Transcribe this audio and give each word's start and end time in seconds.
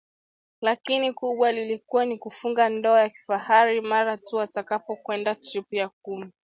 Lakini 0.61 1.13
kubwa 1.13 1.51
lilikuwa 1.51 2.05
ni 2.05 2.17
kufunga 2.17 2.69
ndoa 2.69 3.01
ya 3.01 3.09
kifahari 3.09 3.81
mara 3.81 4.17
tu 4.17 4.41
atakakapokwenda 4.41 5.35
tripu 5.35 5.75
ya 5.75 5.89
kumi 5.89 6.31